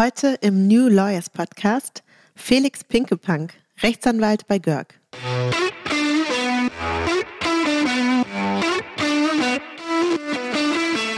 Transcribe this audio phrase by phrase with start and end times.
[0.00, 2.02] Heute im New Lawyers Podcast
[2.34, 3.52] Felix Pinkepunk,
[3.82, 4.98] Rechtsanwalt bei Görg.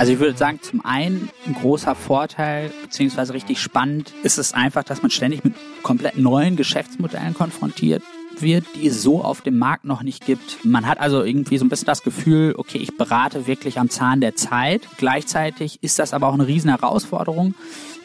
[0.00, 4.82] Also ich würde sagen, zum einen ein großer Vorteil, beziehungsweise richtig spannend, ist es einfach,
[4.82, 5.54] dass man ständig mit
[5.84, 8.02] komplett neuen Geschäftsmodellen konfrontiert
[8.42, 10.64] wird, die es so auf dem Markt noch nicht gibt.
[10.64, 14.20] Man hat also irgendwie so ein bisschen das Gefühl, okay, ich berate wirklich am Zahn
[14.20, 14.82] der Zeit.
[14.98, 17.54] Gleichzeitig ist das aber auch eine riesen Herausforderung,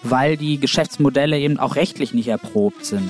[0.03, 3.09] weil die Geschäftsmodelle eben auch rechtlich nicht erprobt sind.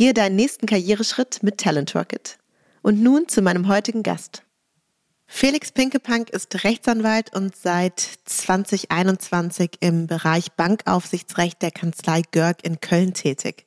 [0.00, 2.38] Gehe deinen nächsten Karriereschritt mit Talent Rocket.
[2.80, 4.44] Und nun zu meinem heutigen Gast.
[5.26, 13.12] Felix Pinkepunk ist Rechtsanwalt und seit 2021 im Bereich Bankaufsichtsrecht der Kanzlei Görg in Köln
[13.12, 13.66] tätig.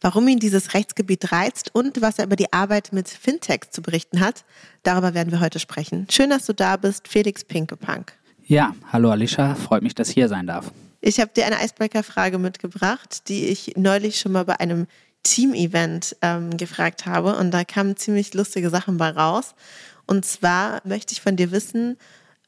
[0.00, 4.18] Warum ihn dieses Rechtsgebiet reizt und was er über die Arbeit mit Fintechs zu berichten
[4.18, 4.44] hat,
[4.82, 6.08] darüber werden wir heute sprechen.
[6.10, 8.12] Schön, dass du da bist, Felix Pinkepunk.
[8.44, 10.72] Ja, hallo Alicia, freut mich, dass ich hier sein darf.
[11.00, 14.88] Ich habe dir eine Icebreaker-Frage mitgebracht, die ich neulich schon mal bei einem
[15.22, 19.54] Team-Event ähm, gefragt habe und da kamen ziemlich lustige Sachen bei raus.
[20.06, 21.96] Und zwar möchte ich von dir wissen,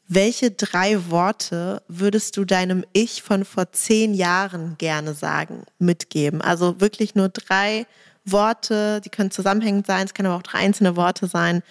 [0.09, 6.41] welche drei Worte würdest du deinem Ich von vor zehn Jahren gerne sagen, mitgeben?
[6.43, 7.87] Also wirklich nur drei
[8.25, 11.63] Worte, die können zusammenhängend sein, es können aber auch drei einzelne Worte sein.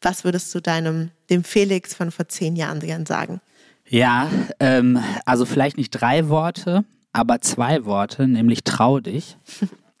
[0.00, 3.40] Was würdest du deinem, dem Felix von vor zehn Jahren gerne sagen?
[3.88, 4.28] Ja,
[4.60, 9.38] ähm, also vielleicht nicht drei Worte, aber zwei Worte, nämlich trau dich.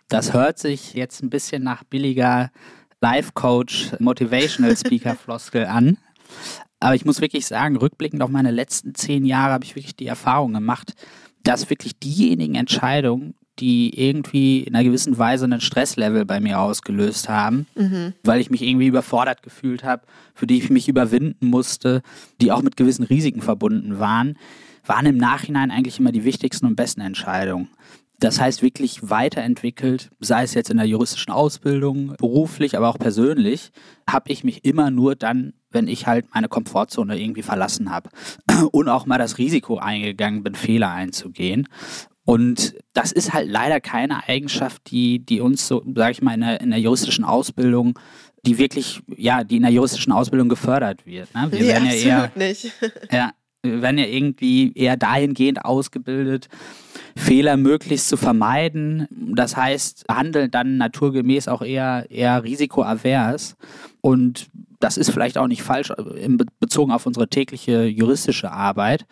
[0.08, 2.50] Das hört sich jetzt ein bisschen nach billiger
[3.00, 5.98] Life-Coach, Motivational Speaker-Floskel an.
[6.80, 10.06] Aber ich muss wirklich sagen, rückblickend auf meine letzten zehn Jahre habe ich wirklich die
[10.06, 10.94] Erfahrung gemacht,
[11.42, 17.28] dass wirklich diejenigen Entscheidungen, die irgendwie in einer gewissen Weise einen Stresslevel bei mir ausgelöst
[17.28, 18.14] haben, mhm.
[18.22, 22.02] weil ich mich irgendwie überfordert gefühlt habe, für die ich mich überwinden musste,
[22.40, 24.38] die auch mit gewissen Risiken verbunden waren,
[24.86, 27.68] waren im Nachhinein eigentlich immer die wichtigsten und besten Entscheidungen.
[28.20, 33.70] Das heißt wirklich weiterentwickelt, sei es jetzt in der juristischen Ausbildung, beruflich, aber auch persönlich,
[34.08, 38.10] habe ich mich immer nur dann, wenn ich halt meine Komfortzone irgendwie verlassen habe
[38.72, 41.68] und auch mal das Risiko eingegangen bin, Fehler einzugehen.
[42.24, 46.40] Und das ist halt leider keine Eigenschaft, die, die uns so, sage ich mal, in
[46.40, 47.98] der, in der juristischen Ausbildung
[48.46, 51.34] die wirklich, ja, die in der juristischen Ausbildung gefördert wird.
[51.34, 51.48] Ne?
[51.50, 52.72] Wir nee, werden ja eher, nicht.
[53.10, 53.32] ja,
[53.62, 56.48] wir werden ja irgendwie eher dahingehend ausgebildet,
[57.16, 59.08] Fehler möglichst zu vermeiden.
[59.10, 63.56] Das heißt, handeln dann naturgemäß auch eher, eher risikoavers.
[64.00, 64.48] Und
[64.80, 65.92] das ist vielleicht auch nicht falsch
[66.60, 69.06] bezogen auf unsere tägliche juristische Arbeit.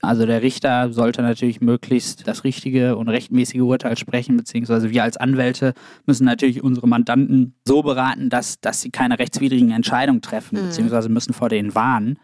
[0.00, 5.16] Also der Richter sollte natürlich möglichst das richtige und rechtmäßige Urteil sprechen, beziehungsweise wir als
[5.16, 5.74] Anwälte
[6.06, 10.66] müssen natürlich unsere Mandanten so beraten, dass, dass sie keine rechtswidrigen Entscheidungen treffen, mhm.
[10.66, 12.20] beziehungsweise müssen vor denen warnen.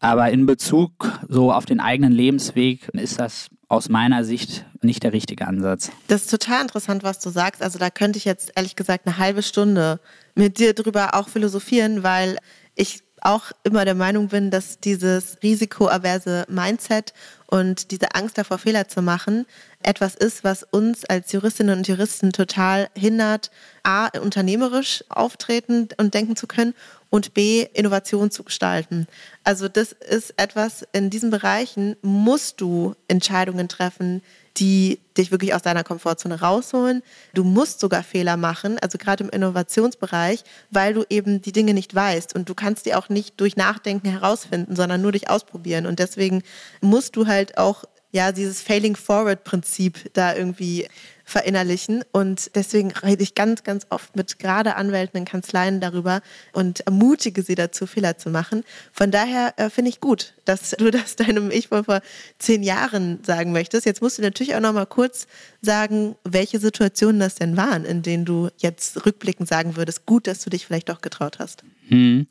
[0.00, 0.90] Aber in Bezug
[1.28, 5.90] so auf den eigenen Lebensweg ist das aus meiner Sicht nicht der richtige Ansatz.
[6.08, 7.62] Das ist total interessant, was du sagst.
[7.62, 9.98] Also da könnte ich jetzt ehrlich gesagt eine halbe Stunde
[10.34, 12.38] mit dir drüber auch philosophieren, weil
[12.74, 17.12] ich auch immer der Meinung bin, dass dieses risikoaverse Mindset
[17.46, 19.46] und diese Angst davor, Fehler zu machen,
[19.82, 23.50] etwas ist, was uns als Juristinnen und Juristen total hindert,
[23.82, 26.74] a, unternehmerisch auftreten und denken zu können
[27.10, 29.06] und B, Innovation zu gestalten.
[29.44, 34.22] Also das ist etwas, in diesen Bereichen musst du Entscheidungen treffen,
[34.56, 37.02] die dich wirklich aus deiner Komfortzone rausholen.
[37.34, 41.94] Du musst sogar Fehler machen, also gerade im Innovationsbereich, weil du eben die Dinge nicht
[41.94, 45.86] weißt und du kannst die auch nicht durch Nachdenken herausfinden, sondern nur durch Ausprobieren.
[45.86, 46.42] Und deswegen
[46.80, 47.84] musst du halt auch
[48.16, 50.88] ja dieses Failing Forward Prinzip da irgendwie
[51.24, 52.04] verinnerlichen.
[52.12, 56.22] Und deswegen rede ich ganz, ganz oft mit gerade Anwälten in Kanzleien darüber
[56.52, 58.64] und ermutige sie dazu, Fehler zu machen.
[58.92, 62.00] Von daher äh, finde ich gut, dass du das deinem Ich von vor
[62.38, 63.86] zehn Jahren sagen möchtest.
[63.86, 65.26] Jetzt musst du natürlich auch noch mal kurz
[65.60, 70.40] sagen, welche Situationen das denn waren, in denen du jetzt rückblickend sagen würdest, gut, dass
[70.42, 71.64] du dich vielleicht doch getraut hast.
[71.88, 72.26] Hm.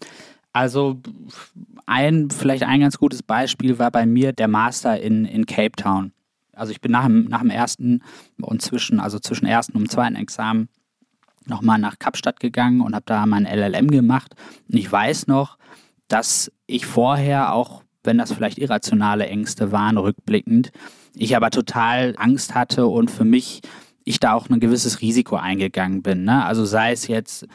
[0.56, 1.02] Also
[1.86, 6.14] ein, vielleicht ein ganz gutes Beispiel war bei mir der Master in, in Cape Town.
[6.54, 8.02] Also ich bin nach dem, nach dem ersten
[8.40, 10.70] und zwischen, also zwischen ersten und zweiten Examen
[11.46, 14.34] nochmal nach Kapstadt gegangen und habe da mein LLM gemacht.
[14.72, 15.58] Und ich weiß noch,
[16.08, 20.72] dass ich vorher auch, wenn das vielleicht irrationale Ängste waren, rückblickend,
[21.16, 23.62] ich aber total Angst hatte und für mich
[24.06, 26.24] ich da auch ein gewisses Risiko eingegangen bin.
[26.24, 26.46] Ne?
[26.46, 27.46] Also sei es jetzt,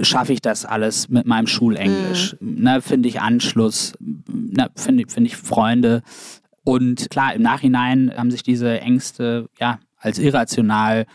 [0.00, 2.36] schaffe ich das alles mit meinem Schulenglisch?
[2.40, 2.62] Mhm.
[2.62, 3.94] Ne, finde ich Anschluss?
[4.00, 6.02] Ne, finde find ich Freunde?
[6.64, 11.06] Und klar, im Nachhinein haben sich diese Ängste ja als irrational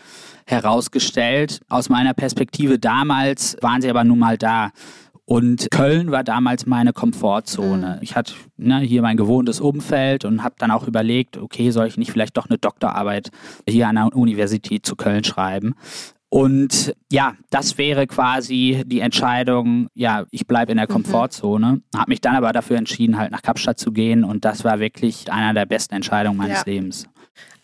[0.46, 1.62] herausgestellt.
[1.70, 4.72] Aus meiner Perspektive damals waren sie aber nun mal da.
[5.26, 7.98] Und Köln war damals meine Komfortzone.
[7.98, 8.02] Mhm.
[8.02, 11.98] Ich hatte ne, hier mein gewohntes Umfeld und habe dann auch überlegt, okay, soll ich
[11.98, 13.30] nicht vielleicht doch eine Doktorarbeit
[13.68, 15.76] hier an der Universität zu Köln schreiben?
[16.30, 20.94] Und ja, das wäre quasi die Entscheidung, ja, ich bleibe in der mhm.
[20.94, 21.82] Komfortzone.
[21.96, 25.32] Habe mich dann aber dafür entschieden, halt nach Kapstadt zu gehen und das war wirklich
[25.32, 26.64] einer der besten Entscheidungen meines ja.
[26.66, 27.08] Lebens.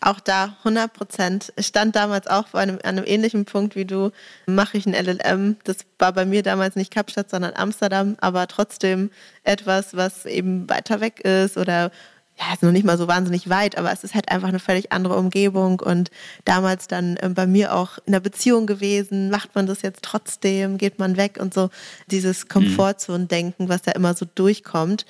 [0.00, 1.52] Auch da 100 Prozent.
[1.56, 4.10] Ich stand damals auch vor einem, an einem ähnlichen Punkt wie du.
[4.46, 5.56] Mache ich ein LLM?
[5.64, 9.10] Das war bei mir damals nicht Kapstadt, sondern Amsterdam, aber trotzdem
[9.42, 11.90] etwas, was eben weiter weg ist oder
[12.38, 14.92] ja, ist noch nicht mal so wahnsinnig weit, aber es ist halt einfach eine völlig
[14.92, 16.10] andere Umgebung und
[16.44, 19.30] damals dann äh, bei mir auch in der Beziehung gewesen.
[19.30, 20.76] Macht man das jetzt trotzdem?
[20.76, 21.70] Geht man weg und so?
[22.10, 22.48] Dieses mhm.
[22.48, 25.06] Komfortzone-Denken, was da immer so durchkommt.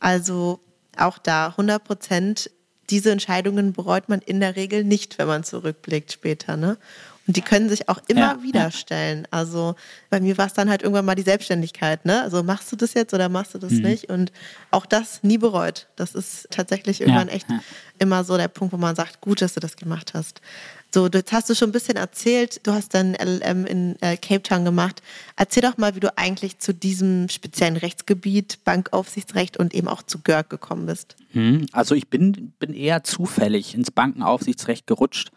[0.00, 0.60] Also
[0.96, 2.50] auch da 100 Prozent
[2.90, 6.56] diese Entscheidungen bereut man in der Regel nicht, wenn man zurückblickt später.
[6.56, 6.78] Ne?
[7.26, 9.26] Und die können sich auch immer ja, wieder stellen.
[9.30, 9.74] Also
[10.10, 12.04] bei mir war es dann halt irgendwann mal die Selbstständigkeit.
[12.04, 12.22] Ne?
[12.22, 13.82] Also machst du das jetzt oder machst du das mhm.
[13.82, 14.08] nicht?
[14.08, 14.32] Und
[14.70, 15.88] auch das nie bereut.
[15.96, 17.60] Das ist tatsächlich irgendwann ja, echt ja.
[17.98, 20.40] immer so der Punkt, wo man sagt, gut, dass du das gemacht hast.
[20.94, 24.42] So, jetzt hast du schon ein bisschen erzählt, du hast dann LLM in äh, Cape
[24.42, 25.02] Town gemacht.
[25.36, 30.20] Erzähl doch mal, wie du eigentlich zu diesem speziellen Rechtsgebiet, Bankaufsichtsrecht und eben auch zu
[30.20, 31.16] GERG gekommen bist.
[31.32, 35.32] Hm, also ich bin, bin eher zufällig ins Bankenaufsichtsrecht gerutscht.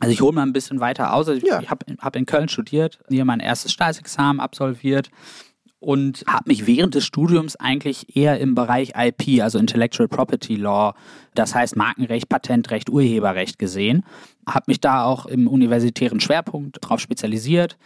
[0.00, 1.28] Also ich hole mal ein bisschen weiter aus.
[1.28, 1.62] Also ich ja.
[1.68, 5.10] habe hab in Köln studiert, hier mein erstes Staatsexamen absolviert
[5.84, 10.94] und habe mich während des Studiums eigentlich eher im Bereich IP, also Intellectual Property Law,
[11.34, 14.04] das heißt Markenrecht, Patentrecht, Urheberrecht gesehen.
[14.48, 17.76] Habe mich da auch im universitären Schwerpunkt drauf spezialisiert,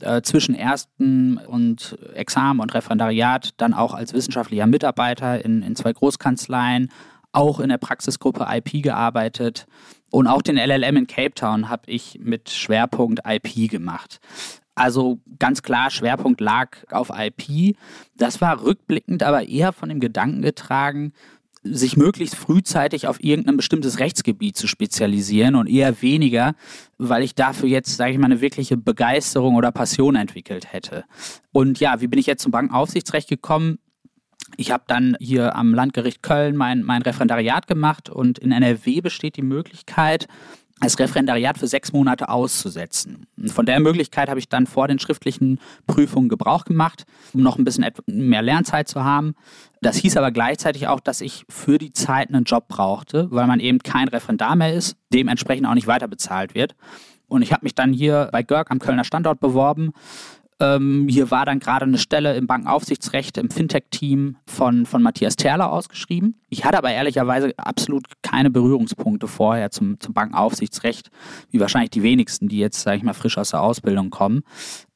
[0.00, 5.92] äh, zwischen ersten und Examen und Referendariat dann auch als wissenschaftlicher Mitarbeiter in, in zwei
[5.92, 6.90] Großkanzleien,
[7.32, 9.66] auch in der Praxisgruppe IP gearbeitet
[10.10, 14.20] und auch den LLM in Cape Town habe ich mit Schwerpunkt IP gemacht.
[14.74, 17.76] Also ganz klar, Schwerpunkt lag auf IP.
[18.16, 21.12] Das war rückblickend aber eher von dem Gedanken getragen,
[21.64, 26.54] sich möglichst frühzeitig auf irgendein bestimmtes Rechtsgebiet zu spezialisieren und eher weniger,
[26.96, 31.04] weil ich dafür jetzt, sage ich mal, eine wirkliche Begeisterung oder Passion entwickelt hätte.
[31.52, 33.78] Und ja, wie bin ich jetzt zum Bankenaufsichtsrecht gekommen?
[34.56, 39.36] Ich habe dann hier am Landgericht Köln mein, mein Referendariat gemacht und in NRW besteht
[39.36, 40.26] die Möglichkeit,
[40.80, 43.26] das Referendariat für sechs Monate auszusetzen.
[43.36, 47.58] Und von der Möglichkeit habe ich dann vor den schriftlichen Prüfungen Gebrauch gemacht, um noch
[47.58, 49.34] ein bisschen mehr Lernzeit zu haben.
[49.80, 53.60] Das hieß aber gleichzeitig auch, dass ich für die Zeit einen Job brauchte, weil man
[53.60, 56.74] eben kein Referendar mehr ist, dementsprechend auch nicht weiter bezahlt wird.
[57.26, 59.92] Und ich habe mich dann hier bei Görg am Kölner Standort beworben,
[60.60, 65.70] ähm, hier war dann gerade eine Stelle im Bankenaufsichtsrecht im Fintech-Team von, von Matthias Terler
[65.72, 66.40] ausgeschrieben.
[66.48, 71.10] Ich hatte aber ehrlicherweise absolut keine Berührungspunkte vorher zum, zum Bankenaufsichtsrecht,
[71.50, 74.42] wie wahrscheinlich die wenigsten, die jetzt, sage ich mal, frisch aus der Ausbildung kommen.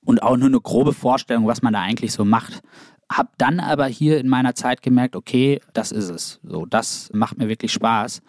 [0.05, 2.61] Und auch nur eine grobe Vorstellung, was man da eigentlich so macht.
[3.09, 6.41] Hab dann aber hier in meiner Zeit gemerkt, okay, das ist es.
[6.43, 8.23] So, das macht mir wirklich Spaß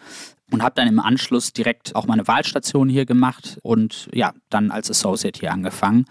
[0.52, 4.92] und habe dann im Anschluss direkt auch meine Wahlstation hier gemacht und ja, dann als
[4.92, 6.06] Associate hier angefangen.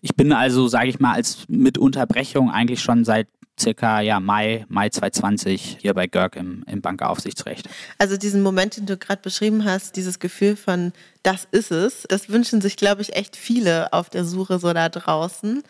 [0.00, 3.26] Ich bin also, sage ich mal, als mit Unterbrechung eigentlich schon seit
[3.58, 7.68] circa ja, Mai, Mai 2020 hier bei Görg im, im Bankaufsichtsrecht.
[7.98, 12.28] Also diesen Moment, den du gerade beschrieben hast, dieses Gefühl von, das ist es, das
[12.28, 15.62] wünschen sich, glaube ich, echt viele auf der Suche so da draußen.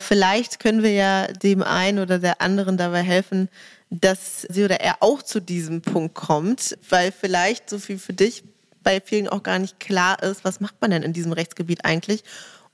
[0.00, 3.48] Vielleicht können wir ja dem einen oder der anderen dabei helfen,
[3.90, 8.44] dass sie oder er auch zu diesem Punkt kommt, weil vielleicht so viel für dich
[8.82, 12.22] bei vielen auch gar nicht klar ist, was macht man denn in diesem Rechtsgebiet eigentlich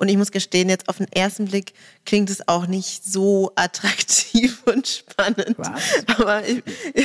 [0.02, 4.60] und ich muss gestehen, jetzt auf den ersten Blick klingt es auch nicht so attraktiv
[4.66, 5.54] und spannend.
[5.58, 5.80] Was?
[6.18, 6.60] Aber, ich,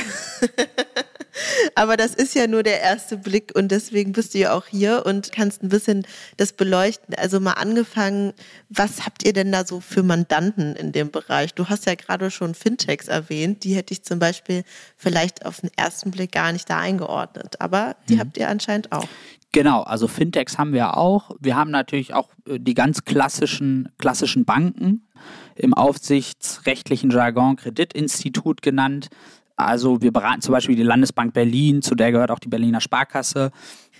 [1.76, 5.06] aber das ist ja nur der erste Blick und deswegen bist du ja auch hier
[5.06, 7.14] und kannst ein bisschen das beleuchten.
[7.14, 8.32] Also mal angefangen,
[8.68, 11.54] was habt ihr denn da so für Mandanten in dem Bereich?
[11.54, 14.64] Du hast ja gerade schon Fintechs erwähnt, die hätte ich zum Beispiel
[14.96, 18.20] vielleicht auf den ersten Blick gar nicht da eingeordnet, aber die mhm.
[18.20, 19.06] habt ihr anscheinend auch.
[19.52, 21.30] Genau, also Fintechs haben wir auch.
[21.40, 25.08] Wir haben natürlich auch äh, die ganz klassischen, klassischen Banken
[25.56, 29.08] im aufsichtsrechtlichen Jargon Kreditinstitut genannt.
[29.56, 33.50] Also wir beraten zum Beispiel die Landesbank Berlin, zu der gehört auch die Berliner Sparkasse.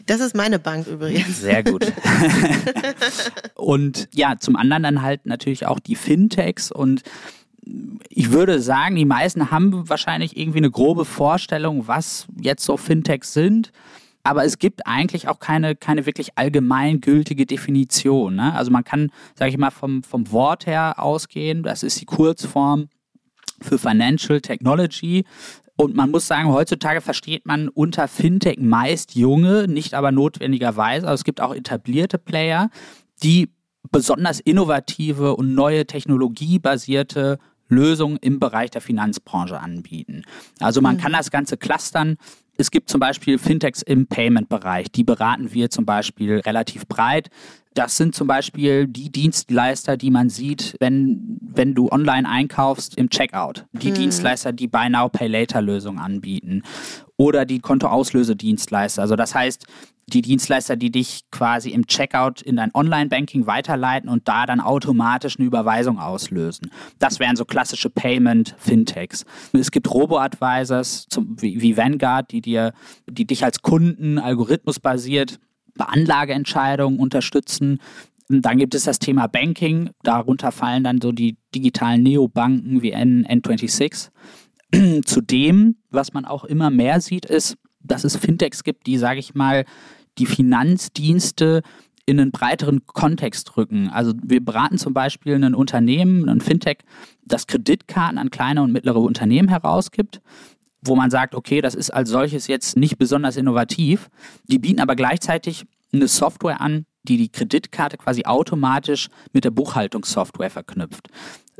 [0.06, 1.40] Das ist meine Bank übrigens.
[1.40, 1.92] Sehr gut.
[3.54, 7.02] und ja, zum anderen dann halt natürlich auch die Fintechs und
[8.08, 13.32] ich würde sagen, die meisten haben wahrscheinlich irgendwie eine grobe Vorstellung, was jetzt so Fintechs
[13.32, 13.72] sind.
[14.28, 18.36] Aber es gibt eigentlich auch keine, keine wirklich allgemeingültige Definition.
[18.36, 18.54] Ne?
[18.54, 21.62] Also man kann, sage ich mal, vom, vom Wort her ausgehen.
[21.62, 22.90] Das ist die Kurzform
[23.62, 25.24] für Financial Technology.
[25.76, 31.06] Und man muss sagen, heutzutage versteht man unter Fintech meist junge, nicht aber notwendigerweise.
[31.08, 32.68] Also es gibt auch etablierte Player,
[33.22, 33.48] die
[33.90, 40.24] besonders innovative und neue technologiebasierte Lösungen im Bereich der Finanzbranche anbieten.
[40.60, 41.00] Also man mhm.
[41.00, 42.18] kann das Ganze clustern.
[42.60, 44.90] Es gibt zum Beispiel Fintechs im Payment-Bereich.
[44.90, 47.30] Die beraten wir zum Beispiel relativ breit.
[47.74, 53.10] Das sind zum Beispiel die Dienstleister, die man sieht, wenn, wenn du online einkaufst im
[53.10, 53.64] Checkout.
[53.72, 53.94] Die mhm.
[53.94, 56.64] Dienstleister, die Buy Now, Pay Later Lösungen anbieten.
[57.16, 59.02] Oder die Kontoauslösedienstleister.
[59.02, 59.64] Also das heißt,
[60.08, 65.38] die Dienstleister, die dich quasi im Checkout in dein Online-Banking weiterleiten und da dann automatisch
[65.38, 66.70] eine Überweisung auslösen.
[66.98, 69.24] Das wären so klassische Payment-Fintechs.
[69.52, 71.06] Es gibt Robo-Advisors
[71.38, 72.72] wie, Vanguard, die dir,
[73.08, 75.38] die dich als Kunden algorithmusbasiert
[75.76, 77.78] bei Anlageentscheidungen unterstützen.
[78.28, 79.90] Dann gibt es das Thema Banking.
[80.02, 84.10] Darunter fallen dann so die digitalen Neobanken wie N N26.
[85.04, 89.34] Zudem, was man auch immer mehr sieht, ist, dass es Fintechs gibt, die, sage ich
[89.34, 89.64] mal,
[90.18, 91.62] die Finanzdienste
[92.06, 93.90] in einen breiteren Kontext rücken.
[93.90, 96.78] Also wir beraten zum Beispiel ein Unternehmen, ein Fintech,
[97.24, 100.22] das Kreditkarten an kleine und mittlere Unternehmen herausgibt,
[100.80, 104.08] wo man sagt, okay, das ist als solches jetzt nicht besonders innovativ.
[104.44, 110.50] Die bieten aber gleichzeitig eine Software an, die die Kreditkarte quasi automatisch mit der Buchhaltungssoftware
[110.50, 111.08] verknüpft.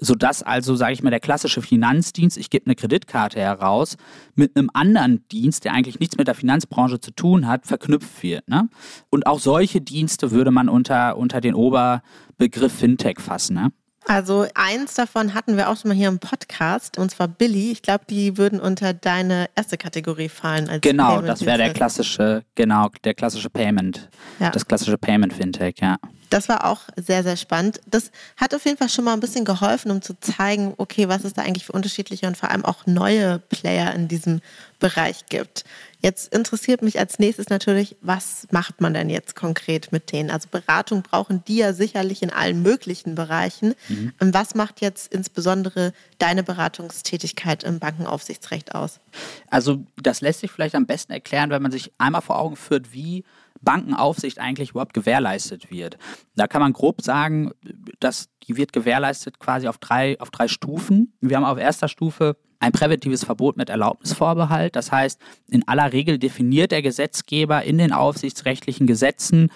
[0.00, 3.96] Sodass also, sage ich mal, der klassische Finanzdienst, ich gebe eine Kreditkarte heraus,
[4.36, 8.48] mit einem anderen Dienst, der eigentlich nichts mit der Finanzbranche zu tun hat, verknüpft wird.
[8.48, 8.68] Ne?
[9.10, 13.54] Und auch solche Dienste würde man unter, unter den Oberbegriff Fintech fassen.
[13.54, 13.72] Ne?
[14.08, 17.70] Also eins davon hatten wir auch schon mal hier im Podcast, und zwar Billy.
[17.70, 20.70] Ich glaube, die würden unter deine erste Kategorie fallen.
[20.70, 24.08] Als genau, Payment das wäre der klassische, genau, der klassische Payment,
[24.40, 24.48] ja.
[24.48, 25.98] das klassische Payment Fintech, ja.
[26.30, 27.80] Das war auch sehr, sehr spannend.
[27.86, 31.24] Das hat auf jeden Fall schon mal ein bisschen geholfen, um zu zeigen, okay, was
[31.24, 34.40] es da eigentlich für unterschiedliche und vor allem auch neue Player in diesem
[34.78, 35.64] Bereich gibt.
[36.00, 40.30] Jetzt interessiert mich als nächstes natürlich, was macht man denn jetzt konkret mit denen?
[40.30, 43.74] Also Beratung brauchen die ja sicherlich in allen möglichen Bereichen.
[43.88, 44.12] Mhm.
[44.20, 49.00] Was macht jetzt insbesondere deine Beratungstätigkeit im Bankenaufsichtsrecht aus?
[49.48, 52.92] Also das lässt sich vielleicht am besten erklären, wenn man sich einmal vor Augen führt,
[52.92, 53.24] wie
[53.60, 55.98] Bankenaufsicht eigentlich überhaupt gewährleistet wird.
[56.36, 57.50] Da kann man grob sagen,
[57.98, 61.12] dass die wird gewährleistet quasi auf drei, auf drei Stufen.
[61.20, 64.76] Wir haben auf erster Stufe ein präventives Verbot mit Erlaubnisvorbehalt.
[64.76, 69.50] Das heißt, in aller Regel definiert der Gesetzgeber in den aufsichtsrechtlichen Gesetzen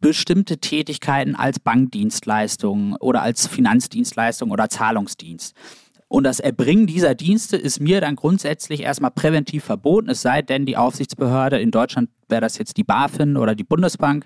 [0.00, 5.54] bestimmte Tätigkeiten als Bankdienstleistung oder als Finanzdienstleistung oder Zahlungsdienst.
[6.08, 10.64] Und das Erbringen dieser Dienste ist mir dann grundsätzlich erstmal präventiv verboten, es sei denn,
[10.64, 14.24] die Aufsichtsbehörde, in Deutschland wäre das jetzt die BaFin oder die Bundesbank,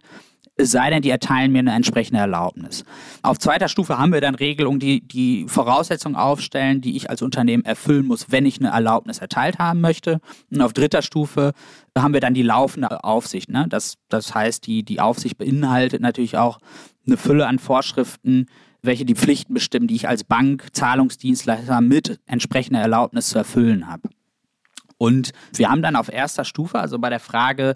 [0.60, 2.84] es sei denn, die erteilen mir eine entsprechende Erlaubnis.
[3.22, 7.64] Auf zweiter Stufe haben wir dann Regelungen, die die Voraussetzungen aufstellen, die ich als Unternehmen
[7.64, 10.20] erfüllen muss, wenn ich eine Erlaubnis erteilt haben möchte.
[10.50, 11.52] Und auf dritter Stufe
[11.96, 13.50] haben wir dann die laufende Aufsicht.
[13.50, 13.66] Ne?
[13.68, 16.58] Das, das heißt, die, die Aufsicht beinhaltet natürlich auch
[17.06, 18.46] eine Fülle an Vorschriften,
[18.82, 24.08] welche die Pflichten bestimmen, die ich als Bank, Zahlungsdienstleister mit entsprechender Erlaubnis zu erfüllen habe.
[24.96, 27.74] Und wir haben dann auf erster Stufe, also bei der Frage,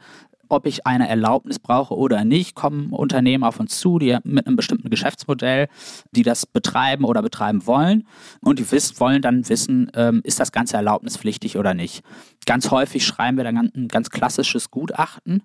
[0.48, 4.56] ob ich eine Erlaubnis brauche oder nicht, kommen Unternehmen auf uns zu, die mit einem
[4.56, 5.68] bestimmten Geschäftsmodell,
[6.12, 8.06] die das betreiben oder betreiben wollen.
[8.40, 12.02] Und die wissen, wollen dann wissen, ähm, ist das Ganze erlaubnispflichtig oder nicht.
[12.46, 15.42] Ganz häufig schreiben wir dann ein ganz klassisches Gutachten,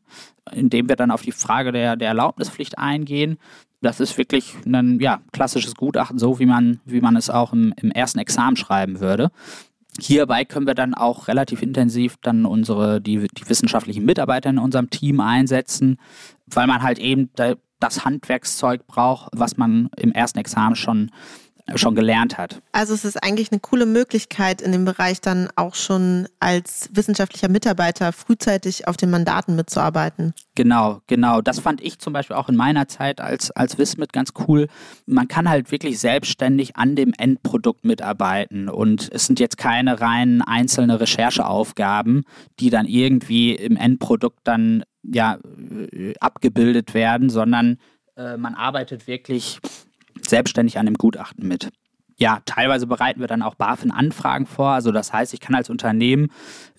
[0.52, 3.38] in dem wir dann auf die Frage der, der Erlaubnispflicht eingehen.
[3.82, 7.74] Das ist wirklich ein ja, klassisches Gutachten, so wie man, wie man es auch im,
[7.78, 9.32] im ersten Examen schreiben würde.
[10.00, 14.90] Hierbei können wir dann auch relativ intensiv dann unsere, die, die wissenschaftlichen Mitarbeiter in unserem
[14.90, 15.98] Team einsetzen,
[16.46, 17.32] weil man halt eben
[17.80, 21.12] das Handwerkszeug braucht, was man im ersten Examen schon
[21.76, 22.62] schon gelernt hat.
[22.72, 27.50] Also es ist eigentlich eine coole Möglichkeit, in dem Bereich dann auch schon als wissenschaftlicher
[27.50, 30.34] Mitarbeiter frühzeitig auf den Mandaten mitzuarbeiten.
[30.56, 31.42] Genau, genau.
[31.42, 34.68] Das fand ich zum Beispiel auch in meiner Zeit als, als Wismit ganz cool.
[35.06, 40.42] Man kann halt wirklich selbstständig an dem Endprodukt mitarbeiten und es sind jetzt keine rein
[40.42, 42.24] einzelne Rechercheaufgaben,
[42.60, 45.40] die dann irgendwie im Endprodukt dann ja,
[45.92, 47.78] äh, abgebildet werden, sondern
[48.18, 49.60] äh, man arbeitet wirklich
[50.30, 51.72] selbstständig an dem Gutachten mit.
[52.18, 54.72] Ja, teilweise bereiten wir dann auch BaFin-Anfragen vor.
[54.72, 56.28] Also das heißt, ich kann als Unternehmen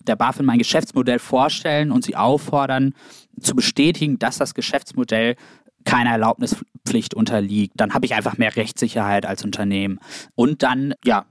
[0.05, 2.93] der BaFin mein Geschäftsmodell vorstellen und sie auffordern,
[3.39, 5.35] zu bestätigen, dass das Geschäftsmodell
[5.83, 7.73] keiner Erlaubnispflicht unterliegt.
[7.75, 9.99] Dann habe ich einfach mehr Rechtssicherheit als Unternehmen.
[10.35, 11.25] Und dann, ja,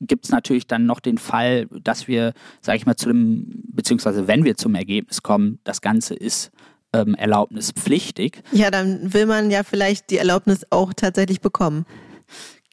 [0.00, 4.26] gibt es natürlich dann noch den Fall, dass wir, sage ich mal, zu dem, beziehungsweise
[4.28, 6.50] wenn wir zum Ergebnis kommen, das Ganze ist
[6.94, 8.42] ähm, erlaubnispflichtig.
[8.52, 11.84] Ja, dann will man ja vielleicht die Erlaubnis auch tatsächlich bekommen.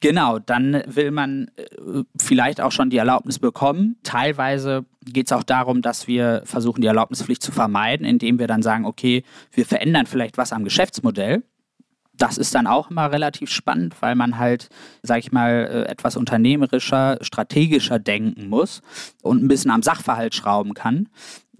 [0.00, 3.96] Genau, dann will man äh, vielleicht auch schon die Erlaubnis bekommen.
[4.02, 8.62] Teilweise geht es auch darum, dass wir versuchen, die Erlaubnispflicht zu vermeiden, indem wir dann
[8.62, 11.44] sagen, okay, wir verändern vielleicht was am Geschäftsmodell.
[12.14, 14.68] Das ist dann auch immer relativ spannend, weil man halt,
[15.02, 18.82] sag ich mal, äh, etwas unternehmerischer, strategischer denken muss
[19.22, 21.08] und ein bisschen am Sachverhalt schrauben kann.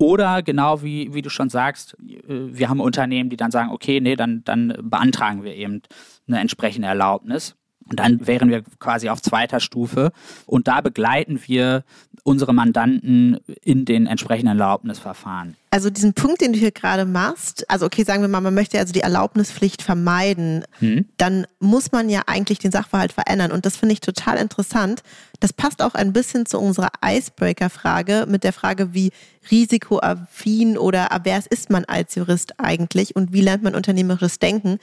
[0.02, 4.00] Oder genau wie, wie du schon sagst, äh, wir haben Unternehmen, die dann sagen, okay,
[4.00, 5.80] nee, dann, dann beantragen wir eben
[6.26, 7.54] eine entsprechende Erlaubnis.
[7.88, 10.11] Und dann wären wir quasi auf zweiter Stufe.
[10.47, 11.85] Und da begleiten wir
[12.25, 15.56] unsere Mandanten in den entsprechenden Erlaubnisverfahren.
[15.73, 18.79] Also diesen Punkt, den du hier gerade machst, also okay, sagen wir mal, man möchte
[18.79, 21.07] also die Erlaubnispflicht vermeiden, hm.
[21.17, 23.52] dann muss man ja eigentlich den Sachverhalt verändern.
[23.52, 25.02] Und das finde ich total interessant.
[25.41, 29.12] Das passt auch ein bisschen zu unserer Icebreaker-Frage mit der Frage, wie
[29.50, 34.79] risikoaffin oder avers ist man als Jurist eigentlich und wie lernt man unternehmerisches Denken.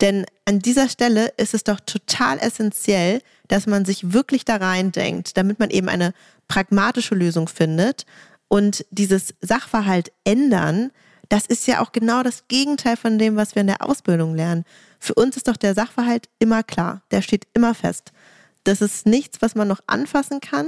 [0.00, 5.36] Denn an dieser Stelle ist es doch total essentiell, dass man sich wirklich da reindenkt,
[5.36, 6.14] damit man eben eine
[6.48, 8.06] pragmatische Lösung findet.
[8.52, 10.90] Und dieses Sachverhalt ändern,
[11.28, 14.64] das ist ja auch genau das Gegenteil von dem, was wir in der Ausbildung lernen.
[14.98, 18.10] Für uns ist doch der Sachverhalt immer klar, der steht immer fest.
[18.64, 20.66] Das ist nichts, was man noch anfassen kann.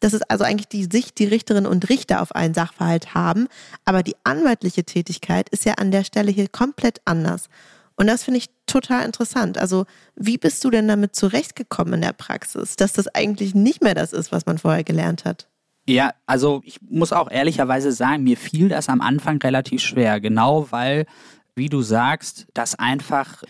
[0.00, 3.46] Das ist also eigentlich die Sicht, die Richterinnen und Richter auf einen Sachverhalt haben.
[3.84, 7.48] Aber die anwaltliche Tätigkeit ist ja an der Stelle hier komplett anders.
[7.94, 9.56] Und das finde ich total interessant.
[9.56, 13.94] Also, wie bist du denn damit zurechtgekommen in der Praxis, dass das eigentlich nicht mehr
[13.94, 15.46] das ist, was man vorher gelernt hat?
[15.88, 20.70] Ja, also ich muss auch ehrlicherweise sagen, mir fiel das am Anfang relativ schwer, genau
[20.70, 21.06] weil,
[21.54, 23.42] wie du sagst, das einfach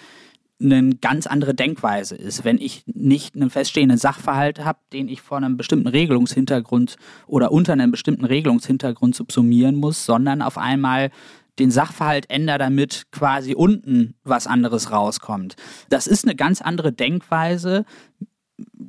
[0.62, 2.44] eine ganz andere Denkweise ist.
[2.44, 7.72] Wenn ich nicht einen feststehenden Sachverhalt habe, den ich vor einem bestimmten Regelungshintergrund oder unter
[7.72, 11.10] einem bestimmten Regelungshintergrund subsumieren muss, sondern auf einmal
[11.58, 15.56] den Sachverhalt ändere, damit quasi unten was anderes rauskommt.
[15.88, 17.84] Das ist eine ganz andere Denkweise.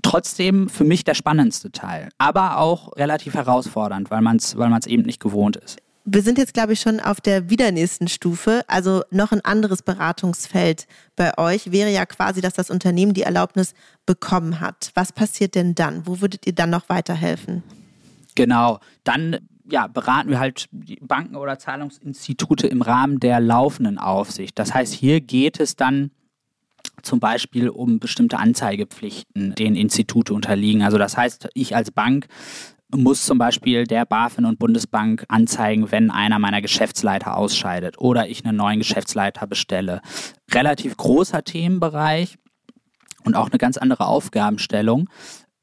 [0.02, 5.04] Trotzdem für mich der spannendste Teil, aber auch relativ herausfordernd, weil man es weil eben
[5.04, 5.80] nicht gewohnt ist.
[6.04, 8.64] Wir sind jetzt, glaube ich, schon auf der wieder nächsten Stufe.
[8.68, 13.76] Also noch ein anderes Beratungsfeld bei euch wäre ja quasi, dass das Unternehmen die Erlaubnis
[14.08, 14.92] bekommen hat.
[14.96, 16.08] Was passiert denn dann?
[16.08, 17.62] Wo würdet ihr dann noch weiterhelfen?
[18.34, 19.38] Genau, dann
[19.70, 20.68] ja, beraten wir halt
[21.02, 24.58] Banken oder Zahlungsinstitute im Rahmen der laufenden Aufsicht.
[24.58, 26.12] Das heißt, hier geht es dann
[27.02, 30.84] zum Beispiel um bestimmte Anzeigepflichten, denen Institute unterliegen.
[30.84, 32.28] Also das heißt, ich als Bank
[32.94, 38.46] muss zum Beispiel der BaFin und Bundesbank anzeigen, wenn einer meiner Geschäftsleiter ausscheidet oder ich
[38.46, 40.02] einen neuen Geschäftsleiter bestelle.
[40.52, 42.38] Relativ großer Themenbereich
[43.24, 45.10] und auch eine ganz andere Aufgabenstellung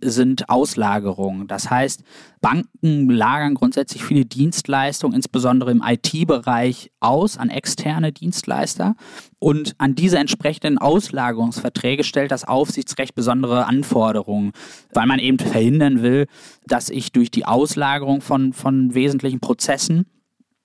[0.01, 1.49] sind Auslagerungen.
[1.49, 2.03] Das heißt,
[2.41, 8.95] Banken lagern grundsätzlich viele Dienstleistungen, insbesondere im IT-Bereich, aus an externe Dienstleister.
[9.39, 14.53] Und an diese entsprechenden Auslagerungsverträge stellt das Aufsichtsrecht besondere Anforderungen,
[14.93, 16.27] weil man eben verhindern will,
[16.67, 20.07] dass ich durch die Auslagerung von, von wesentlichen Prozessen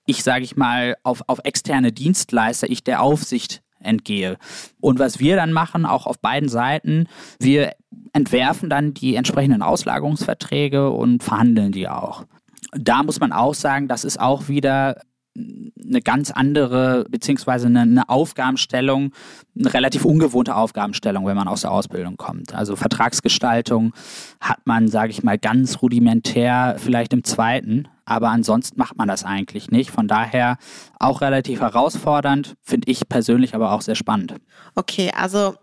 [0.06, 4.38] ich sage ich mal, auf, auf externe Dienstleister, ich der Aufsicht entgehe.
[4.80, 7.06] Und was wir dann machen, auch auf beiden Seiten,
[7.38, 7.72] wir
[8.12, 12.24] entwerfen dann die entsprechenden Auslagerungsverträge und verhandeln die auch.
[12.72, 14.96] Da muss man auch sagen, das ist auch wieder
[15.36, 19.12] eine ganz andere, beziehungsweise eine, eine, Aufgabenstellung,
[19.58, 22.54] eine relativ ungewohnte Aufgabenstellung, wenn man aus der Ausbildung kommt.
[22.54, 23.92] Also Vertragsgestaltung
[24.40, 29.24] hat man, sage ich mal, ganz rudimentär vielleicht im zweiten, aber ansonsten macht man das
[29.24, 29.90] eigentlich nicht.
[29.90, 30.56] Von daher
[31.00, 34.36] auch relativ herausfordernd, finde ich persönlich aber auch sehr spannend.
[34.76, 35.56] Okay, also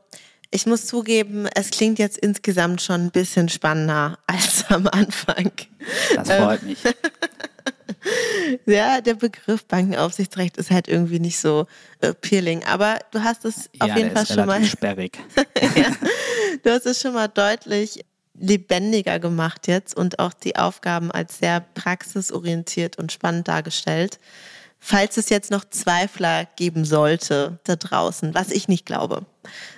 [0.51, 5.51] ich muss zugeben, es klingt jetzt insgesamt schon ein bisschen spannender als am Anfang.
[6.15, 6.77] Das freut mich.
[8.65, 11.67] ja, der Begriff Bankenaufsichtsrecht ist halt irgendwie nicht so
[12.01, 12.63] appealing.
[12.65, 14.63] Aber du hast es auf ja, jeden Fall schon mal.
[14.65, 15.17] sperrig.
[15.75, 15.95] ja,
[16.63, 21.61] du hast es schon mal deutlich lebendiger gemacht jetzt und auch die Aufgaben als sehr
[21.61, 24.19] praxisorientiert und spannend dargestellt.
[24.79, 29.27] Falls es jetzt noch Zweifler geben sollte da draußen, was ich nicht glaube,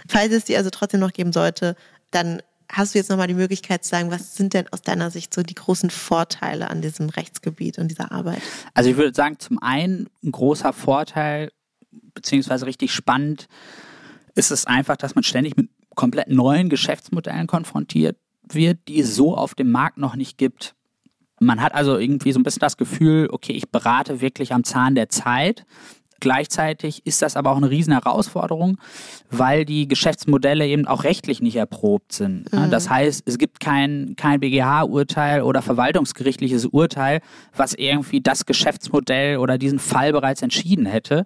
[0.07, 1.75] falls es die also trotzdem noch geben sollte,
[2.11, 5.33] dann hast du jetzt nochmal die Möglichkeit zu sagen, was sind denn aus deiner Sicht
[5.33, 8.41] so die großen Vorteile an diesem Rechtsgebiet und dieser Arbeit?
[8.73, 11.51] Also ich würde sagen, zum einen ein großer Vorteil,
[12.13, 13.47] beziehungsweise richtig spannend,
[14.35, 18.17] ist es einfach, dass man ständig mit komplett neuen Geschäftsmodellen konfrontiert
[18.51, 20.75] wird, die es so auf dem Markt noch nicht gibt.
[21.39, 24.95] Man hat also irgendwie so ein bisschen das Gefühl, okay, ich berate wirklich am Zahn
[24.95, 25.65] der Zeit.
[26.23, 28.77] Gleichzeitig ist das aber auch eine riesen Herausforderung,
[29.29, 32.45] weil die Geschäftsmodelle eben auch rechtlich nicht erprobt sind.
[32.53, 32.71] Mhm.
[32.71, 37.19] Das heißt, es gibt kein, kein BGH-Urteil oder verwaltungsgerichtliches Urteil,
[37.57, 41.25] was irgendwie das Geschäftsmodell oder diesen Fall bereits entschieden hätte,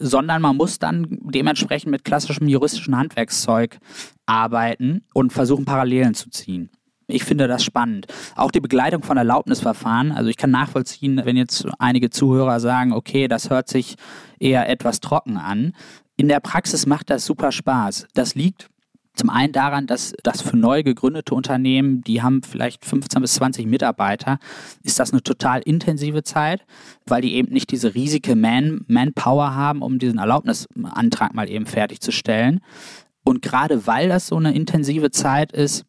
[0.00, 3.78] sondern man muss dann dementsprechend mit klassischem juristischen Handwerkszeug
[4.26, 6.70] arbeiten und versuchen, Parallelen zu ziehen.
[7.06, 8.06] Ich finde das spannend.
[8.34, 10.12] Auch die Begleitung von Erlaubnisverfahren.
[10.12, 13.96] Also ich kann nachvollziehen, wenn jetzt einige Zuhörer sagen, okay, das hört sich
[14.38, 15.74] eher etwas trocken an.
[16.16, 18.06] In der Praxis macht das super Spaß.
[18.14, 18.68] Das liegt
[19.14, 23.66] zum einen daran, dass das für neu gegründete Unternehmen, die haben vielleicht 15 bis 20
[23.66, 24.38] Mitarbeiter,
[24.82, 26.64] ist das eine total intensive Zeit,
[27.06, 32.60] weil die eben nicht diese riesige Man Manpower haben, um diesen Erlaubnisantrag mal eben fertigzustellen.
[33.24, 35.84] Und gerade weil das so eine intensive Zeit ist,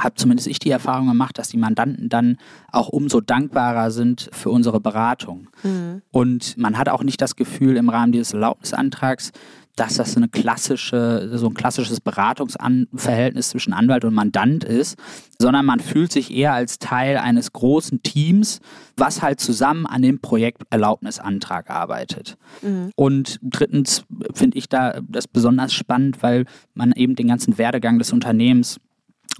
[0.00, 2.38] habe zumindest ich die Erfahrung gemacht, dass die Mandanten dann
[2.70, 5.48] auch umso dankbarer sind für unsere Beratung.
[5.62, 6.02] Mhm.
[6.10, 9.32] Und man hat auch nicht das Gefühl im Rahmen dieses Erlaubnisantrags,
[9.76, 14.98] dass das eine klassische, so ein klassisches Beratungsverhältnis zwischen Anwalt und Mandant ist,
[15.38, 18.60] sondern man fühlt sich eher als Teil eines großen Teams,
[18.96, 22.36] was halt zusammen an dem Projekt Erlaubnisantrag arbeitet.
[22.60, 22.90] Mhm.
[22.96, 28.12] Und drittens finde ich da das besonders spannend, weil man eben den ganzen Werdegang des
[28.12, 28.78] Unternehmens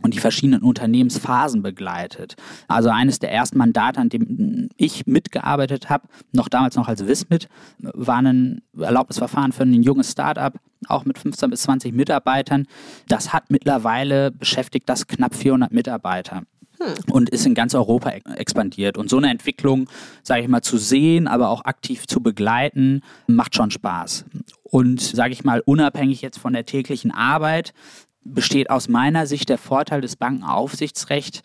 [0.01, 2.37] und die verschiedenen Unternehmensphasen begleitet.
[2.69, 7.49] Also eines der ersten Mandate, an dem ich mitgearbeitet habe, noch damals noch als Wismit,
[7.79, 10.55] war ein Erlaubnisverfahren für ein junges Startup,
[10.89, 12.67] auch mit 15 bis 20 Mitarbeitern.
[13.09, 16.43] Das hat mittlerweile beschäftigt das knapp 400 Mitarbeiter
[16.79, 16.95] hm.
[17.13, 18.97] und ist in ganz Europa expandiert.
[18.97, 19.89] Und so eine Entwicklung,
[20.23, 24.25] sage ich mal, zu sehen, aber auch aktiv zu begleiten, macht schon Spaß.
[24.63, 27.75] Und sage ich mal, unabhängig jetzt von der täglichen Arbeit,
[28.25, 31.43] besteht aus meiner Sicht der Vorteil des Bankenaufsichtsrechts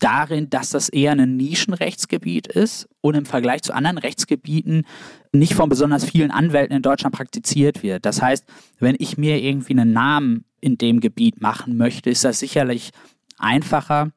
[0.00, 4.86] darin, dass das eher ein Nischenrechtsgebiet ist und im Vergleich zu anderen Rechtsgebieten
[5.32, 8.04] nicht von besonders vielen Anwälten in Deutschland praktiziert wird.
[8.04, 8.44] Das heißt,
[8.80, 12.90] wenn ich mir irgendwie einen Namen in dem Gebiet machen möchte, ist das sicherlich
[13.38, 14.10] einfacher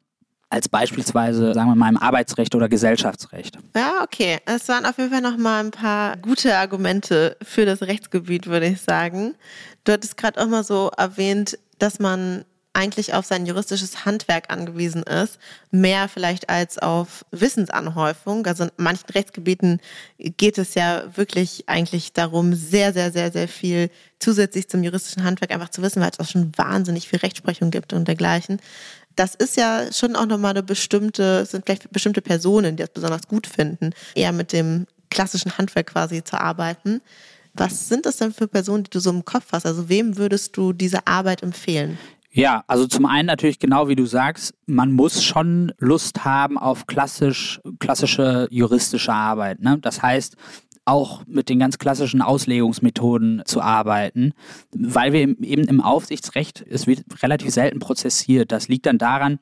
[0.50, 3.58] als beispielsweise, sagen wir mal, im Arbeitsrecht oder Gesellschaftsrecht.
[3.76, 4.38] Ja, okay.
[4.46, 8.68] Es waren auf jeden Fall noch mal ein paar gute Argumente für das Rechtsgebiet, würde
[8.68, 9.36] ich sagen.
[9.84, 12.46] Du hattest gerade auch mal so erwähnt, dass man
[12.78, 15.40] eigentlich auf sein juristisches Handwerk angewiesen ist,
[15.72, 18.46] mehr vielleicht als auf Wissensanhäufung.
[18.46, 19.82] Also in manchen Rechtsgebieten
[20.20, 25.52] geht es ja wirklich eigentlich darum, sehr, sehr, sehr, sehr viel zusätzlich zum juristischen Handwerk
[25.52, 28.62] einfach zu wissen, weil es auch schon wahnsinnig viel Rechtsprechung gibt und dergleichen.
[29.16, 33.28] Das ist ja schon auch nochmal eine bestimmte, sind vielleicht bestimmte Personen, die das besonders
[33.28, 37.02] gut finden, eher mit dem klassischen Handwerk quasi zu arbeiten.
[37.58, 39.66] Was sind das denn für Personen, die du so im Kopf hast?
[39.66, 41.98] Also wem würdest du diese Arbeit empfehlen?
[42.32, 46.86] Ja, also zum einen natürlich genau wie du sagst, man muss schon Lust haben auf
[46.86, 49.60] klassisch, klassische juristische Arbeit.
[49.60, 49.80] Ne?
[49.82, 50.36] Das heißt,
[50.86, 54.34] auch mit den ganz klassischen Auslegungsmethoden zu arbeiten,
[54.72, 58.52] weil wir eben im Aufsichtsrecht, es wird relativ selten prozessiert.
[58.52, 59.40] Das liegt dann daran,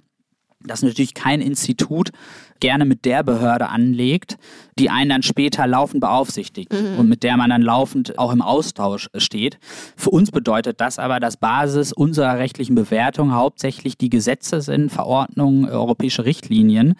[0.67, 2.12] dass natürlich kein Institut
[2.60, 4.38] gerne mit der Behörde anlegt,
[4.80, 6.99] die einen dann später laufend beaufsichtigt mhm.
[6.99, 9.60] und mit der man dann laufend auch im Austausch steht.
[9.95, 15.69] Für uns bedeutet das aber, dass Basis unserer rechtlichen Bewertung hauptsächlich die Gesetze sind, Verordnungen,
[15.69, 16.95] europäische Richtlinien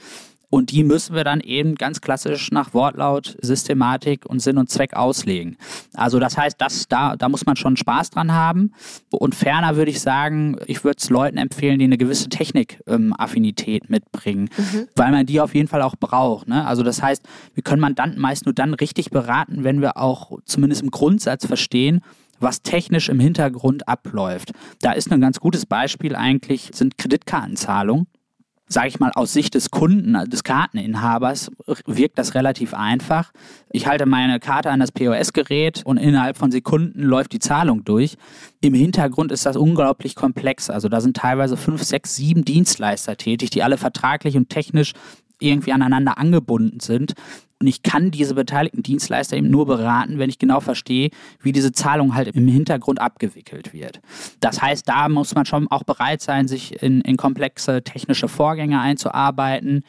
[0.56, 4.94] und die müssen wir dann eben ganz klassisch nach Wortlaut, Systematik und Sinn und Zweck
[4.94, 5.58] auslegen.
[5.94, 8.72] Also das heißt, das, da, da muss man schon Spaß dran haben.
[9.12, 13.90] Und ferner würde ich sagen, ich würde es Leuten empfehlen, die eine gewisse Technikaffinität ähm,
[13.90, 14.88] mitbringen, mhm.
[14.96, 16.48] weil man die auf jeden Fall auch braucht.
[16.48, 16.66] Ne?
[16.66, 20.84] Also das heißt, wir können Mandanten meist nur dann richtig beraten, wenn wir auch zumindest
[20.84, 22.00] im Grundsatz verstehen,
[22.40, 24.54] was technisch im Hintergrund abläuft.
[24.82, 28.08] Da ist ein ganz gutes Beispiel eigentlich, sind Kreditkartenzahlungen
[28.68, 31.52] sage ich mal, aus Sicht des Kunden, des Karteninhabers,
[31.86, 33.32] wirkt das relativ einfach.
[33.72, 38.18] Ich halte meine Karte an das POS-Gerät und innerhalb von Sekunden läuft die Zahlung durch.
[38.62, 40.70] Im Hintergrund ist das unglaublich komplex.
[40.70, 44.94] Also da sind teilweise fünf, sechs, sieben Dienstleister tätig, die alle vertraglich und technisch
[45.46, 47.14] irgendwie aneinander angebunden sind.
[47.62, 51.10] Und ich kann diese beteiligten Dienstleister eben nur beraten, wenn ich genau verstehe,
[51.42, 54.02] wie diese Zahlung halt im Hintergrund abgewickelt wird.
[54.42, 58.82] Das heißt, da muss man schon auch bereit sein, sich in, in komplexe technische Vorgänge
[58.82, 59.84] einzuarbeiten.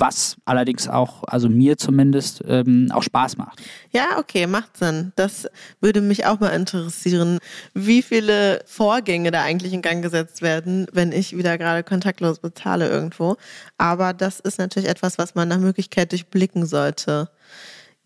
[0.00, 3.60] Was allerdings auch, also mir zumindest, ähm, auch Spaß macht.
[3.90, 5.12] Ja, okay, macht Sinn.
[5.16, 5.48] Das
[5.80, 7.38] würde mich auch mal interessieren,
[7.74, 12.88] wie viele Vorgänge da eigentlich in Gang gesetzt werden, wenn ich wieder gerade kontaktlos bezahle
[12.88, 13.36] irgendwo.
[13.78, 17.28] Aber das ist natürlich etwas, was man nach Möglichkeit durchblicken sollte.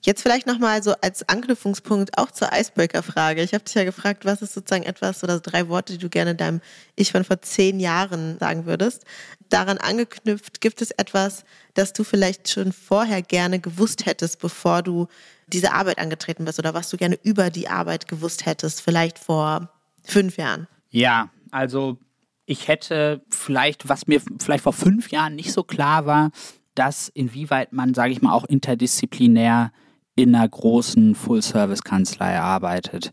[0.00, 3.42] Jetzt vielleicht nochmal so als Anknüpfungspunkt auch zur Icebreaker-Frage.
[3.42, 6.36] Ich habe dich ja gefragt, was ist sozusagen etwas oder drei Worte, die du gerne
[6.36, 6.60] deinem
[6.94, 9.04] Ich von vor zehn Jahren sagen würdest.
[9.48, 15.08] Daran angeknüpft, gibt es etwas, das du vielleicht schon vorher gerne gewusst hättest, bevor du
[15.48, 19.72] diese Arbeit angetreten bist oder was du gerne über die Arbeit gewusst hättest, vielleicht vor
[20.04, 20.68] fünf Jahren?
[20.90, 21.98] Ja, also
[22.46, 26.30] ich hätte vielleicht, was mir vielleicht vor fünf Jahren nicht so klar war,
[26.74, 29.72] dass inwieweit man, sage ich mal, auch interdisziplinär
[30.18, 33.12] in einer großen Full-Service-Kanzlei arbeitet.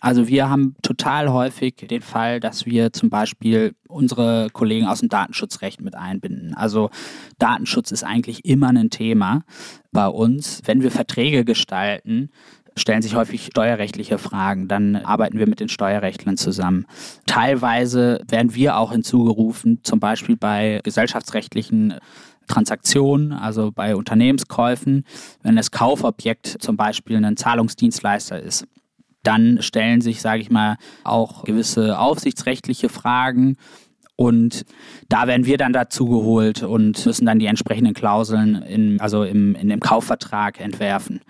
[0.00, 5.08] Also wir haben total häufig den Fall, dass wir zum Beispiel unsere Kollegen aus dem
[5.08, 6.54] Datenschutzrecht mit einbinden.
[6.54, 6.90] Also
[7.40, 9.42] Datenschutz ist eigentlich immer ein Thema
[9.90, 10.62] bei uns.
[10.64, 12.30] Wenn wir Verträge gestalten,
[12.76, 14.68] stellen sich häufig steuerrechtliche Fragen.
[14.68, 16.86] Dann arbeiten wir mit den Steuerrechtlern zusammen.
[17.26, 21.94] Teilweise werden wir auch hinzugerufen, zum Beispiel bei gesellschaftsrechtlichen
[22.46, 25.04] Transaktionen, also bei Unternehmenskäufen,
[25.42, 28.66] wenn das Kaufobjekt zum Beispiel ein Zahlungsdienstleister ist.
[29.22, 33.56] Dann stellen sich, sage ich mal, auch gewisse aufsichtsrechtliche Fragen.
[34.16, 34.64] Und
[35.08, 39.54] da werden wir dann dazu geholt und müssen dann die entsprechenden Klauseln in, also im,
[39.54, 41.20] in dem Kaufvertrag entwerfen.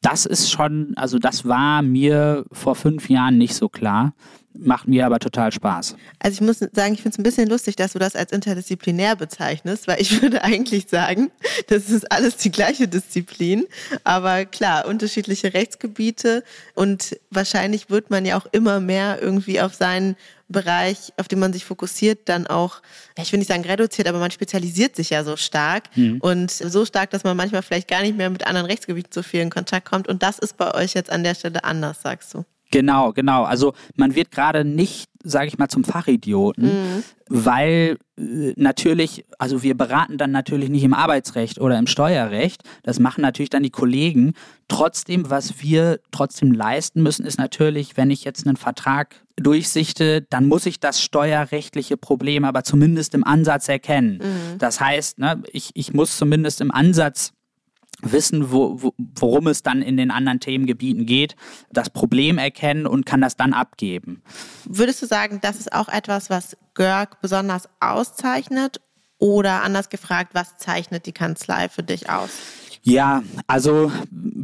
[0.00, 4.14] Das ist schon, also das war mir vor fünf Jahren nicht so klar
[4.56, 5.96] macht mir aber total Spaß.
[6.20, 9.16] Also ich muss sagen, ich finde es ein bisschen lustig, dass du das als interdisziplinär
[9.16, 11.30] bezeichnest, weil ich würde eigentlich sagen,
[11.66, 13.66] das ist alles die gleiche Disziplin.
[14.04, 20.16] Aber klar, unterschiedliche Rechtsgebiete und wahrscheinlich wird man ja auch immer mehr irgendwie auf seinen
[20.48, 22.82] Bereich, auf den man sich fokussiert, dann auch,
[23.18, 26.18] ich will nicht sagen reduziert, aber man spezialisiert sich ja so stark mhm.
[26.20, 29.40] und so stark, dass man manchmal vielleicht gar nicht mehr mit anderen Rechtsgebieten so viel
[29.40, 30.06] in Kontakt kommt.
[30.06, 32.44] Und das ist bei euch jetzt an der Stelle anders, sagst du.
[32.70, 33.44] Genau, genau.
[33.44, 37.04] Also man wird gerade nicht, sage ich mal, zum Fachidioten, mhm.
[37.28, 42.62] weil äh, natürlich, also wir beraten dann natürlich nicht im Arbeitsrecht oder im Steuerrecht.
[42.82, 44.32] Das machen natürlich dann die Kollegen.
[44.68, 50.46] Trotzdem, was wir trotzdem leisten müssen, ist natürlich, wenn ich jetzt einen Vertrag durchsichte, dann
[50.46, 54.18] muss ich das steuerrechtliche Problem aber zumindest im Ansatz erkennen.
[54.22, 54.58] Mhm.
[54.58, 57.33] Das heißt, ne, ich, ich muss zumindest im Ansatz
[58.12, 61.36] wissen, wo, wo, worum es dann in den anderen Themengebieten geht,
[61.72, 64.22] das Problem erkennen und kann das dann abgeben.
[64.64, 68.80] Würdest du sagen, das ist auch etwas, was Görg besonders auszeichnet?
[69.18, 72.30] Oder anders gefragt, was zeichnet die Kanzlei für dich aus?
[72.82, 73.90] Ja, also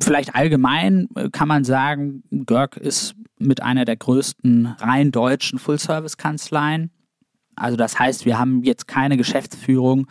[0.01, 6.90] vielleicht allgemein kann man sagen, Görg ist mit einer der größten rein deutschen Full-Service-Kanzleien.
[7.57, 10.07] Also das heißt, wir haben jetzt keine Geschäftsführung,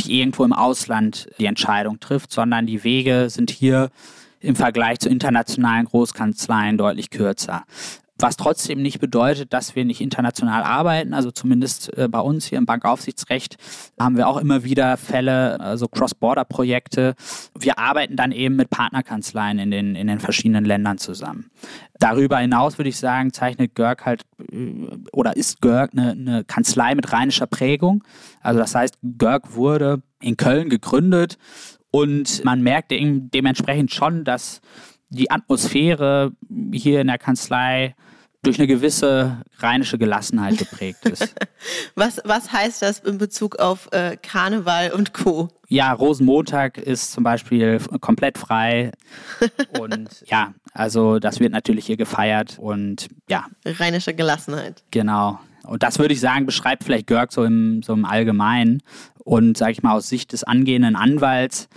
[0.00, 3.90] die irgendwo im Ausland die Entscheidung trifft, sondern die Wege sind hier
[4.40, 7.64] im Vergleich zu internationalen Großkanzleien deutlich kürzer.
[8.20, 11.14] Was trotzdem nicht bedeutet, dass wir nicht international arbeiten.
[11.14, 13.56] Also zumindest äh, bei uns hier im Bankaufsichtsrecht
[13.98, 17.14] haben wir auch immer wieder Fälle, also Cross-Border-Projekte.
[17.58, 21.50] Wir arbeiten dann eben mit Partnerkanzleien in den, in den verschiedenen Ländern zusammen.
[22.00, 26.94] Darüber hinaus würde ich sagen, zeichnet Görg halt äh, oder ist Görg eine, eine Kanzlei
[26.96, 28.02] mit rheinischer Prägung.
[28.40, 31.38] Also das heißt, Görg wurde in Köln gegründet
[31.90, 34.60] und man merkt dementsprechend schon, dass
[35.10, 36.32] die Atmosphäre
[36.72, 37.94] hier in der Kanzlei
[38.48, 41.34] durch eine gewisse rheinische Gelassenheit geprägt ist.
[41.94, 45.50] was, was heißt das in Bezug auf äh, Karneval und Co.?
[45.68, 48.92] Ja, Rosenmontag ist zum Beispiel komplett frei.
[49.78, 53.44] und ja, also das wird natürlich hier gefeiert und ja.
[53.66, 54.82] Rheinische Gelassenheit.
[54.92, 55.38] Genau.
[55.64, 58.82] Und das würde ich sagen, beschreibt vielleicht Görg so im, so im Allgemeinen.
[59.18, 61.68] Und sage ich mal, aus Sicht des angehenden Anwalts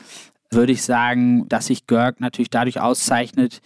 [0.51, 3.61] würde ich sagen, dass sich Görg natürlich dadurch auszeichnet,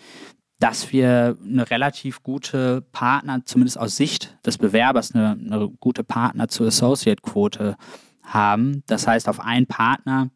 [0.60, 6.48] dass wir eine relativ gute Partner, zumindest aus Sicht des Bewerbers, eine, eine gute Partner
[6.48, 7.76] zur Associate-Quote
[8.24, 8.84] haben.
[8.88, 10.30] Das heißt, auf einen Partner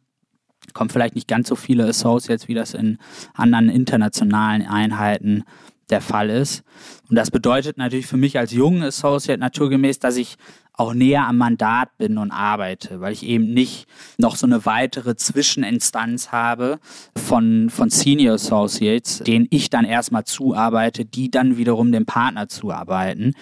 [0.74, 2.98] kommen vielleicht nicht ganz so viele Associates, wie das in
[3.34, 5.44] anderen internationalen Einheiten
[5.90, 6.64] der Fall ist.
[7.10, 10.36] Und das bedeutet natürlich für mich als jungen Associate naturgemäß, dass ich
[10.80, 13.86] auch näher am Mandat bin und arbeite, weil ich eben nicht
[14.18, 16.80] noch so eine weitere Zwischeninstanz habe
[17.18, 23.34] von, von Senior Associates, denen ich dann erstmal zuarbeite, die dann wiederum dem Partner zuarbeiten.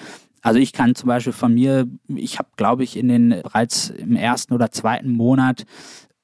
[0.42, 4.16] Also ich kann zum Beispiel von mir, ich habe, glaube ich, in den bereits im
[4.16, 5.66] ersten oder zweiten Monat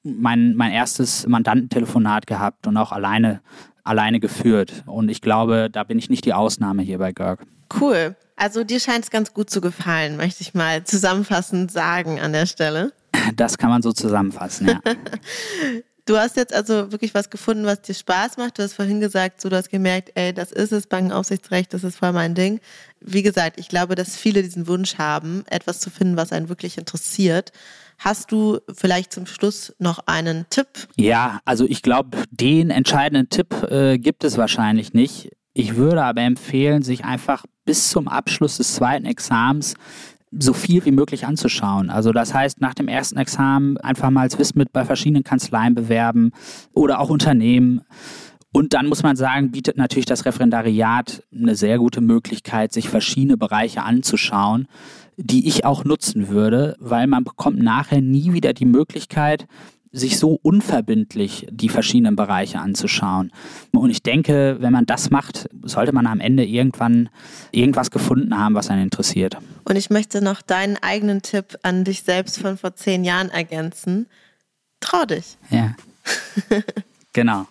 [0.02, 3.40] mein, mein erstes Mandantentelefonat gehabt und auch alleine,
[3.84, 4.82] alleine geführt.
[4.86, 7.46] Und ich glaube, da bin ich nicht die Ausnahme hier bei Görg.
[7.80, 8.16] Cool.
[8.36, 12.46] Also dir scheint es ganz gut zu gefallen, möchte ich mal zusammenfassend sagen an der
[12.46, 12.92] Stelle.
[13.36, 14.80] Das kann man so zusammenfassen, ja.
[16.06, 18.58] Du hast jetzt also wirklich was gefunden, was dir Spaß macht.
[18.58, 21.96] Du hast vorhin gesagt, so, du hast gemerkt, ey, das ist es, Bankenaufsichtsrecht, das ist
[21.96, 22.60] voll mein Ding.
[23.00, 26.76] Wie gesagt, ich glaube, dass viele diesen Wunsch haben, etwas zu finden, was einen wirklich
[26.76, 27.52] interessiert.
[27.98, 30.68] Hast du vielleicht zum Schluss noch einen Tipp?
[30.96, 35.30] Ja, also ich glaube, den entscheidenden Tipp äh, gibt es wahrscheinlich nicht.
[35.54, 39.74] Ich würde aber empfehlen, sich einfach bis zum Abschluss des zweiten Examens
[40.36, 41.90] so viel wie möglich anzuschauen.
[41.90, 45.76] Also das heißt, nach dem ersten Examen einfach mal als Wissen mit bei verschiedenen Kanzleien
[45.76, 46.32] bewerben
[46.72, 47.82] oder auch Unternehmen.
[48.52, 53.36] Und dann muss man sagen, bietet natürlich das Referendariat eine sehr gute Möglichkeit, sich verschiedene
[53.36, 54.66] Bereiche anzuschauen,
[55.16, 59.46] die ich auch nutzen würde, weil man bekommt nachher nie wieder die Möglichkeit,
[59.94, 63.30] sich so unverbindlich die verschiedenen Bereiche anzuschauen.
[63.72, 67.08] Und ich denke, wenn man das macht, sollte man am Ende irgendwann
[67.52, 69.36] irgendwas gefunden haben, was einen interessiert.
[69.64, 74.06] Und ich möchte noch deinen eigenen Tipp an dich selbst von vor zehn Jahren ergänzen.
[74.80, 75.38] Trau dich.
[75.50, 75.76] Ja.
[77.12, 77.46] genau.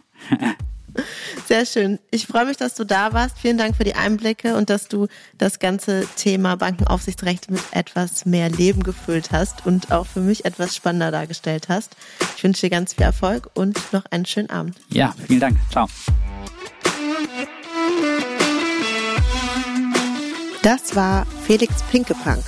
[1.47, 1.99] Sehr schön.
[2.11, 3.37] Ich freue mich, dass du da warst.
[3.37, 8.49] Vielen Dank für die Einblicke und dass du das ganze Thema Bankenaufsichtsrecht mit etwas mehr
[8.49, 11.95] Leben gefüllt hast und auch für mich etwas spannender dargestellt hast.
[12.37, 14.77] Ich wünsche dir ganz viel Erfolg und noch einen schönen Abend.
[14.89, 15.57] Ja, vielen Dank.
[15.71, 15.87] Ciao.
[20.61, 22.43] Das war Felix Pinkepunk.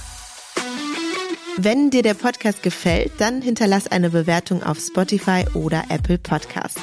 [1.57, 6.81] Wenn dir der Podcast gefällt, dann hinterlass eine Bewertung auf Spotify oder Apple Podcasts.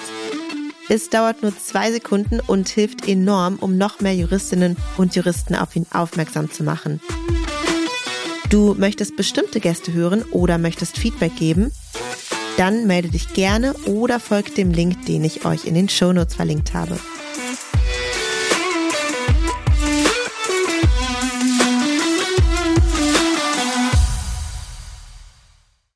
[0.88, 5.76] Es dauert nur zwei Sekunden und hilft enorm, um noch mehr Juristinnen und Juristen auf
[5.76, 7.00] ihn aufmerksam zu machen.
[8.50, 11.72] Du möchtest bestimmte Gäste hören oder möchtest Feedback geben?
[12.58, 16.74] Dann melde dich gerne oder folgt dem Link, den ich euch in den Shownotes verlinkt
[16.74, 16.98] habe.